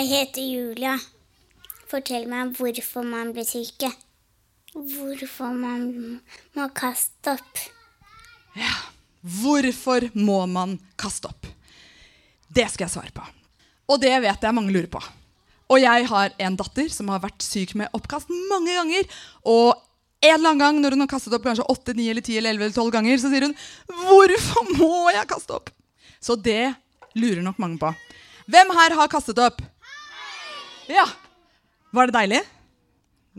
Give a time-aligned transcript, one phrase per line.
[0.00, 0.94] Jeg heter Julia.
[1.90, 3.90] Fortell meg hvorfor man blir syke.
[4.72, 5.82] Hvorfor man
[6.56, 7.58] må kaste opp.
[8.56, 8.70] Ja,
[9.20, 11.44] Hvorfor må man kaste opp?
[12.48, 13.26] Det skal jeg svare på.
[13.92, 15.02] Og det vet jeg mange lurer på.
[15.68, 19.04] Og jeg har en datter som har vært syk med oppkast mange ganger.
[19.44, 22.38] Og en eller annen gang når hun har kastet opp kanskje 8, 9, eller 10,
[22.40, 23.58] eller 11 eller 12 ganger, så sier hun
[24.00, 25.74] 'Hvorfor må jeg kaste opp?'
[26.24, 26.72] Så det
[27.12, 27.92] lurer nok mange på.
[28.48, 29.60] Hvem her har kastet opp?
[30.90, 31.06] Ja.
[31.94, 32.40] Var det deilig?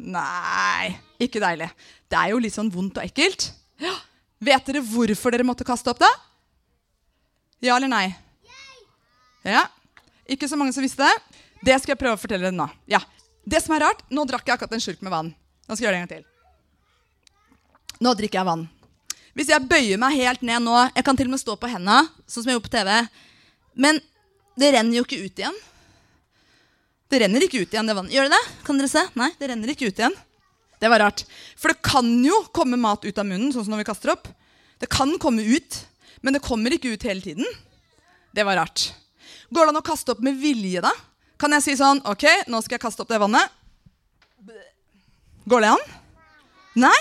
[0.01, 1.67] Nei, ikke deilig.
[2.07, 3.49] Det er jo litt sånn vondt og ekkelt.
[3.81, 3.93] Ja.
[4.41, 6.09] Vet dere hvorfor dere måtte kaste opp, da?
[7.61, 8.07] Ja eller nei?
[9.45, 9.67] Ja.
[10.31, 11.39] Ikke så mange som visste det.
[11.61, 12.67] Det skal jeg prøve å fortelle dere nå.
[12.89, 13.01] Ja.
[13.45, 15.31] Det som er rart, Nå drakk jeg akkurat en slurk med vann.
[15.67, 17.99] Nå skal jeg gjøre det en gang til.
[18.01, 18.63] Nå drikker jeg vann.
[19.37, 22.01] Hvis jeg bøyer meg helt ned nå Jeg kan til og med stå på henda,
[22.27, 22.95] sånn som jeg gjorde på TV.
[23.79, 24.01] Men
[24.59, 25.59] det renner jo ikke ut igjen.
[27.11, 28.13] Det renner ikke ut igjen, det vannet.
[28.15, 28.51] Gjør det det?
[28.63, 29.01] Kan dere se?
[29.19, 30.13] Nei, det renner ikke ut igjen.
[30.79, 31.25] Det var rart.
[31.59, 34.29] For det kan jo komme mat ut av munnen, sånn som når vi kaster opp.
[34.79, 35.81] Det kan komme ut,
[36.23, 37.45] men det kommer ikke ut hele tiden.
[38.31, 38.87] Det var rart.
[39.51, 40.93] Går det an å kaste opp med vilje, da?
[41.41, 43.59] Kan jeg si sånn OK, nå skal jeg kaste opp det vannet.
[45.51, 45.85] Går det an?
[46.79, 46.97] Nei?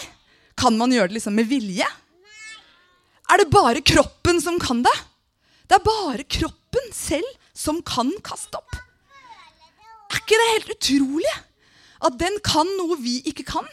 [0.59, 1.87] Kan man gjøre det liksom med vilje?
[3.31, 4.99] Er det bare kroppen som kan det?
[5.71, 8.81] Det er bare kroppen selv som kan kaste opp.
[10.11, 11.37] Er ikke det helt utrolig?
[12.07, 13.67] At den kan noe vi ikke kan?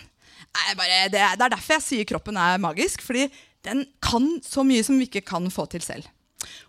[0.77, 3.03] Bare, det, er, det er derfor jeg sier kroppen er magisk.
[3.05, 3.27] Fordi
[3.67, 6.07] den kan så mye som vi ikke kan få til selv.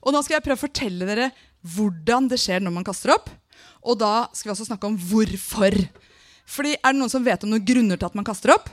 [0.03, 1.31] Og nå skal jeg prøve å fortelle dere
[1.75, 3.29] hvordan det skjer når man kaster opp.
[3.85, 5.77] Og da skal vi også snakke om hvorfor.
[6.49, 8.71] Fordi Er det noen som vet om noen grunner til at man kaster opp?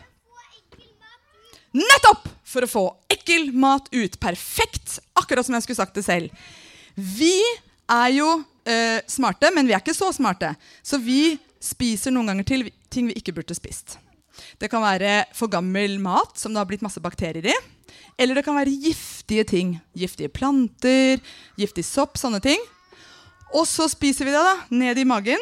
[1.76, 2.32] Nettopp!
[2.46, 4.14] For å få ekkel mat ut.
[4.22, 5.00] Perfekt!
[5.20, 6.46] Akkurat som jeg skulle sagt det selv.
[6.96, 7.36] Vi
[7.92, 8.30] er jo
[8.68, 10.54] eh, smarte, men vi er ikke så smarte.
[10.86, 13.98] Så vi spiser noen ganger til ting vi ikke burde spist.
[14.60, 17.56] Det kan være for gammel mat som det har blitt masse bakterier i.
[18.20, 19.76] Eller det kan være giftige ting.
[19.96, 21.22] Giftige planter,
[21.60, 22.60] giftig sopp, sånne ting.
[23.56, 25.42] Og så spiser vi det da, ned i magen.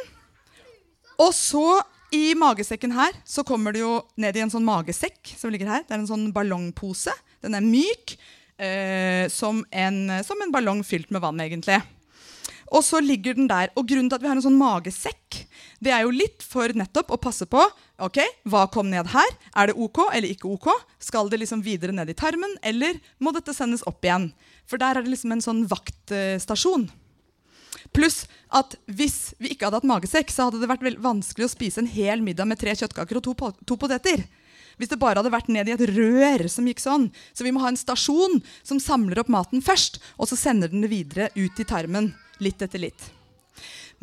[1.22, 1.82] Og så
[2.14, 5.86] i magesekken her så kommer det jo ned i en sånn magesekk som ligger her.
[5.86, 7.14] Det er en sånn ballongpose.
[7.42, 8.16] Den er myk,
[8.62, 11.80] eh, som, en, som en ballong fylt med vann, egentlig.
[12.74, 13.70] Og så ligger den der.
[13.78, 15.44] Og grunnen til at vi har en sånn magesekk,
[15.84, 17.62] det er jo litt for nettopp å passe på
[18.04, 18.20] ok,
[18.50, 19.36] hva kom ned her.
[19.60, 20.72] Er det ok eller ikke ok?
[21.04, 24.32] Skal det liksom videre ned i tarmen, eller må dette sendes opp igjen?
[24.70, 26.88] For der er det liksom en sånn vaktstasjon.
[27.94, 31.84] Pluss at hvis vi ikke hadde hatt magesekk, så hadde det vært vanskelig å spise
[31.84, 33.36] en hel middag med tre kjøttkaker og to,
[33.68, 34.26] to poteter.
[34.80, 37.12] Hvis det bare hadde vært ned i et rør som gikk sånn.
[37.38, 40.82] Så vi må ha en stasjon som samler opp maten først, og så sender den
[40.82, 43.10] det videre ut i tarmen litt etter litt.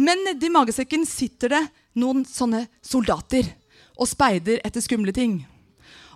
[0.01, 1.65] Men nedi magesekken sitter det
[2.01, 3.49] noen sånne soldater
[4.01, 5.41] og speider etter skumle ting.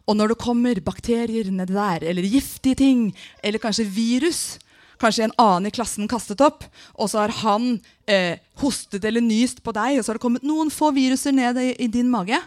[0.04, 3.08] Og når det kommer bakterier nedi der, eller giftige ting,
[3.42, 4.44] eller kanskje virus
[5.00, 6.62] Kanskje en annen i klassen kastet opp,
[6.94, 7.64] og så har han
[8.06, 11.58] eh, hostet eller nyst på deg, og så har det kommet noen få viruser ned
[11.60, 12.38] i, i din mage.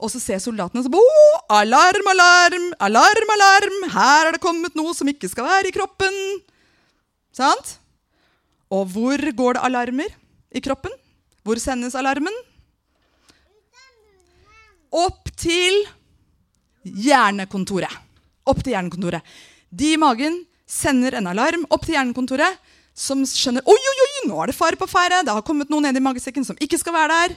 [0.00, 3.76] Og så ser soldatene så oh, Alarm, alarm, alarm, alarm!
[3.92, 6.18] Her er det kommet noe som ikke skal være i kroppen.
[7.36, 7.76] Sant?
[8.74, 10.14] Og hvor går det alarmer
[10.54, 10.92] i kroppen?
[11.44, 12.34] Hvor sendes alarmen?
[14.94, 15.84] Opp til
[16.84, 17.92] hjernekontoret.
[18.46, 19.22] Opp til hjernekontoret.
[19.74, 22.58] De i magen sender en alarm opp til hjernekontoret,
[22.94, 25.24] som skjønner oi, oi, oi, nå er det fare på ferde.
[25.26, 27.34] Det har kommet noe ned i magesekken som ikke skal være der.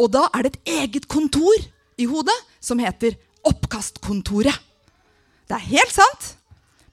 [0.00, 1.64] Og da er det et eget kontor
[2.00, 3.16] i hodet som heter
[3.48, 4.56] Oppkastkontoret.
[5.48, 6.34] Det er helt sant.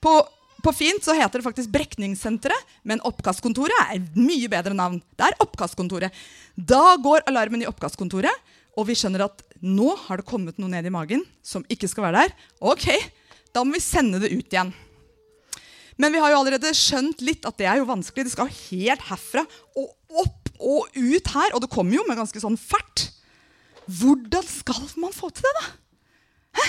[0.01, 0.21] På,
[0.67, 4.99] på fint så heter det faktisk Brekningssenteret, men Oppkastkontoret er mye bedre navn.
[5.15, 6.15] Det er Oppkastkontoret.
[6.55, 8.33] Da går alarmen i Oppkastkontoret,
[8.77, 12.09] og vi skjønner at nå har det kommet noe ned i magen som ikke skal
[12.09, 12.35] være der.
[12.59, 12.89] Ok,
[13.55, 14.73] da må vi sende det ut igjen.
[15.97, 18.27] Men vi har jo allerede skjønt litt at det er jo vanskelig.
[18.27, 19.45] Det skal helt herfra
[19.79, 21.55] og opp og ut her.
[21.55, 23.07] Og det kommer jo med ganske sånn fart.
[23.87, 25.65] Hvordan skal man få til det, da?
[26.59, 26.67] Hæ?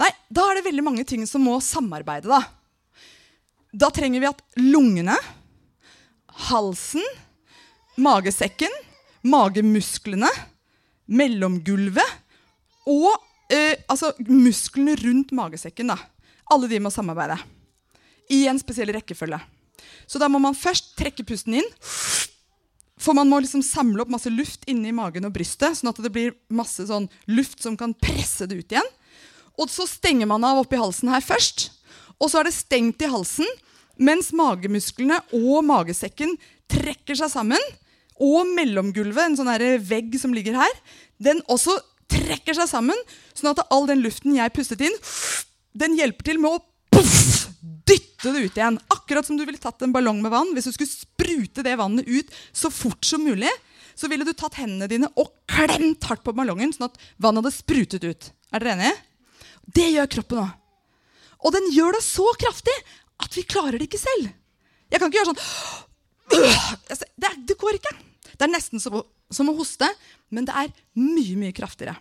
[0.00, 2.40] Nei, da er det veldig mange ting som må samarbeide, da.
[3.72, 5.16] Da trenger vi at lungene,
[6.48, 7.04] halsen,
[8.00, 8.72] magesekken,
[9.26, 10.30] magemusklene,
[11.10, 12.16] mellomgulvet
[12.90, 13.10] og
[13.52, 15.98] eh, altså musklene rundt magesekken, da.
[16.50, 17.38] Alle de må samarbeide
[18.30, 19.38] i en spesiell rekkefølge.
[20.06, 21.68] Så da må man først trekke pusten inn.
[23.00, 26.12] For man må liksom samle opp masse luft inni magen og brystet, sånn at det
[26.12, 28.90] blir masse sånn luft som kan presse det ut igjen.
[29.60, 31.70] Og så stenger man av oppi halsen her først.
[32.20, 33.48] Og så er det stengt i halsen,
[34.00, 36.36] mens magemusklene og magesekken
[36.70, 37.70] trekker seg sammen
[38.20, 39.52] og mellomgulvet, en sånn
[39.88, 40.74] vegg som ligger her,
[41.20, 41.78] den også
[42.10, 42.98] trekker seg sammen,
[43.36, 44.96] sånn at all den luften jeg pustet inn,
[45.72, 46.60] den hjelper til med å
[46.92, 47.48] puff,
[47.88, 48.78] dytte det ut igjen.
[48.92, 50.52] Akkurat som du ville tatt en ballong med vann.
[50.54, 53.50] Hvis du skulle sprute det vannet ut så fort som mulig,
[53.96, 57.56] så ville du tatt hendene dine og klemt hardt på ballongen, sånn at vannet hadde
[57.56, 58.30] sprutet ut.
[58.52, 58.96] Er dere enige?
[59.70, 60.56] Det gjør kroppen òg.
[61.44, 62.74] Og den gjør det så kraftig
[63.20, 64.28] at vi klarer det ikke selv.
[64.90, 65.88] Jeg kan ikke gjøre sånn
[67.20, 67.94] Det, det går ikke.
[68.36, 69.00] Det er nesten som,
[69.32, 69.88] som å hoste,
[70.30, 71.96] men det er mye, mye kraftigere.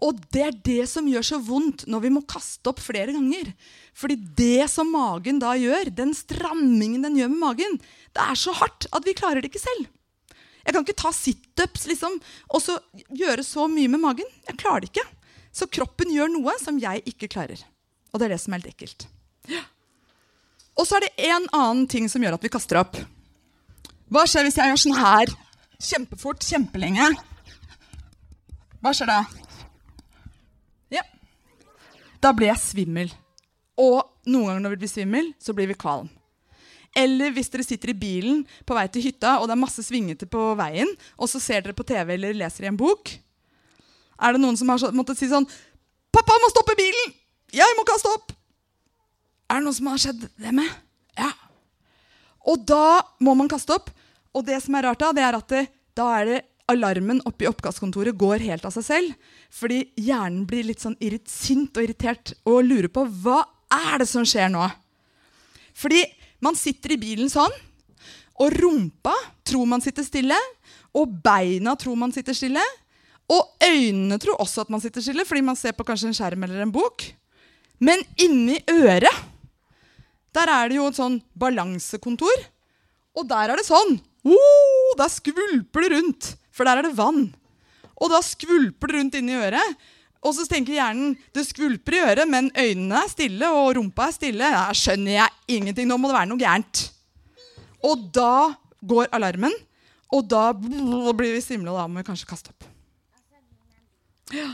[0.00, 3.52] Og det er det som gjør så vondt når vi må kaste opp flere ganger.
[3.96, 7.76] Fordi det som magen da gjør, den strammingen den gjør med magen,
[8.16, 9.90] det er så hardt at vi klarer det ikke selv.
[10.64, 12.16] Jeg kan ikke ta situps liksom,
[12.52, 12.78] og så
[13.16, 14.28] gjøre så mye med magen.
[14.48, 15.06] Jeg klarer det ikke.
[15.52, 17.60] Så kroppen gjør noe som jeg ikke klarer.
[18.10, 19.06] Og det er det som er litt ekkelt.
[20.78, 22.98] Og så er det en annen ting som gjør at vi kaster opp.
[24.10, 25.32] Hva skjer hvis jeg gjør sånn her
[25.80, 27.10] kjempefort, kjempelenge?
[28.80, 29.18] Hva skjer da?
[30.96, 31.04] Ja.
[32.22, 33.12] Da blir jeg svimmel.
[33.80, 36.08] Og noen ganger når vi blir svimmel, så blir vi kvalm.
[36.96, 40.26] Eller hvis dere sitter i bilen på vei til hytta, og det er masse svingete
[40.30, 40.90] på veien,
[41.20, 43.12] og så ser dere på TV eller leser i en bok.
[44.20, 45.46] Er det noen som har måttet si sånn
[46.10, 47.19] 'Pappa må stoppe bilen!
[47.54, 48.34] Jeg må kaste opp!'
[49.50, 50.68] Er det noe som har skjedd det med?
[51.18, 51.32] Ja.
[52.46, 53.90] Og da må man kaste opp.
[54.30, 55.64] Og det som er rart da, det er at det,
[55.98, 56.38] da er det
[56.70, 59.16] alarmen oppe i oppkastkontoret går helt av seg selv.
[59.50, 60.94] Fordi hjernen blir litt sånn
[61.26, 63.42] sint og irritert og lurer på hva
[63.74, 64.68] er det som skjer nå.
[65.74, 66.04] Fordi
[66.40, 67.52] man sitter i bilen sånn,
[68.40, 69.12] og rumpa
[69.44, 70.38] tror man sitter stille,
[70.96, 72.62] og beina tror man sitter stille.
[73.30, 76.46] Og øynene tror også at man sitter stille, fordi man ser på kanskje en skjerm
[76.46, 77.04] eller en bok.
[77.80, 79.26] Men inni øret
[80.36, 82.44] der er det jo et sånn balansekontor.
[83.18, 83.96] Og der er det sånn.
[84.22, 87.24] Oh, der skvulper det rundt, for der er det vann.
[88.00, 89.80] Og da skvulper det rundt inni øret.
[90.20, 94.16] Og så tenker hjernen det skvulper i øret, men øynene er stille, og rumpa er
[94.16, 94.52] stille.
[94.54, 95.88] Da skjønner jeg ingenting.
[95.88, 96.84] Nå må det være noe gærent.
[97.88, 98.52] Og da
[98.86, 99.54] går alarmen,
[100.12, 102.68] og da blir vi svimle, og da må vi kanskje kaste opp.
[104.36, 104.52] Ja.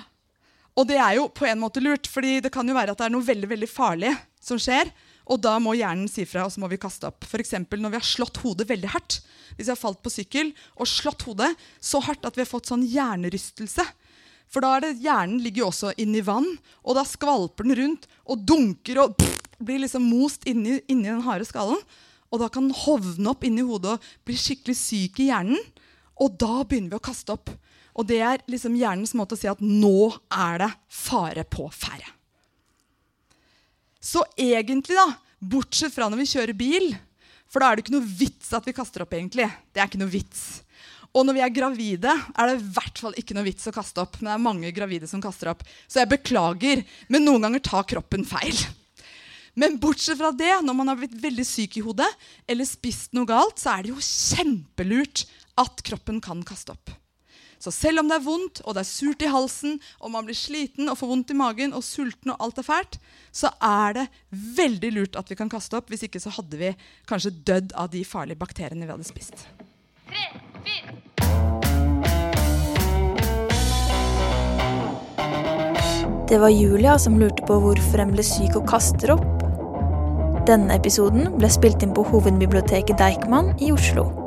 [0.77, 3.07] Og det er jo på en måte lurt, fordi det kan jo være at det
[3.09, 4.13] er noe veldig veldig farlig
[4.45, 4.91] som skjer.
[5.27, 7.25] Og da må hjernen si fra, og så må vi kaste opp.
[7.27, 7.57] F.eks.
[7.67, 9.19] når vi har slått hodet veldig hardt.
[9.57, 11.51] Hvis vi har falt på sykkel og slått hodet
[11.83, 13.87] så hardt at vi har fått sånn hjernerystelse.
[14.53, 16.47] For da det, hjernen ligger jo også inni vann,
[16.87, 21.25] og da skvalper den rundt og dunker og pff, blir liksom most inni, inni den
[21.27, 21.81] harde skallen.
[22.31, 25.59] Og da kan den hovne opp inni hodet og bli skikkelig syk i hjernen.
[26.23, 27.51] Og da begynner vi å kaste opp.
[27.97, 32.13] Og det er liksom hjernens måte å si at nå er det fare på ferde.
[34.07, 36.93] Så egentlig, da, bortsett fra når vi kjører bil,
[37.51, 39.49] for da er det ikke noe vits at vi kaster opp, egentlig.
[39.73, 40.45] Det er ikke noe vits.
[41.17, 44.03] Og når vi er gravide, er det i hvert fall ikke noe vits å kaste
[44.03, 44.19] opp.
[44.21, 45.63] Men det er mange gravide som kaster opp.
[45.89, 48.59] Så jeg beklager, men noen ganger tar kroppen feil.
[49.57, 52.11] Men bortsett fra det, når man har blitt veldig syk i hodet
[52.45, 55.25] eller spist noe galt, så er det jo kjempelurt
[55.57, 56.93] at kroppen kan kaste opp.
[57.67, 60.37] Så selv om det er vondt, og det er surt i halsen, og man blir
[60.39, 62.99] sliten og får vondt i magen og sulten, og alt er fælt,
[63.35, 65.91] så er det veldig lurt at vi kan kaste opp.
[65.91, 66.71] Hvis ikke så hadde vi
[67.11, 69.49] kanskje dødd av de farlige bakteriene vi hadde spist.
[70.07, 70.27] Tre,
[70.63, 70.95] fire.
[76.31, 79.43] Det var Julia som lurte på hvorfor en ble syk og kaster opp.
[80.47, 84.26] Denne episoden ble spilt inn på Hovedbiblioteket Deichman i Oslo.